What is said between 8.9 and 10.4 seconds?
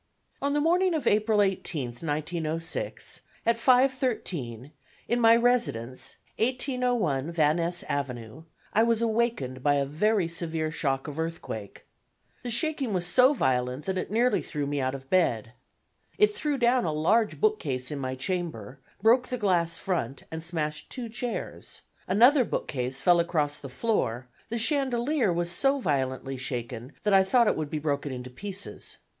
awakened by a very